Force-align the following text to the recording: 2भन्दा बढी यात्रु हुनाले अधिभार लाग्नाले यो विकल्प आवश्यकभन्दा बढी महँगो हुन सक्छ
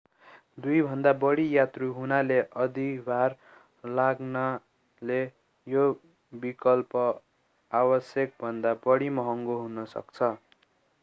2भन्दा 0.57 1.11
बढी 1.23 1.43
यात्रु 1.49 1.89
हुनाले 1.97 2.37
अधिभार 2.63 3.35
लाग्नाले 3.91 5.19
यो 5.67 5.85
विकल्प 6.33 6.97
आवश्यकभन्दा 7.71 8.73
बढी 8.87 9.13
महँगो 9.21 9.61
हुन 9.61 9.85
सक्छ 9.95 10.35